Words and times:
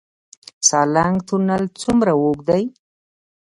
سالنګ 0.67 1.15
تونل 1.27 1.63
څومره 1.81 2.11
اوږد 2.19 2.45
دی؟ 2.49 2.63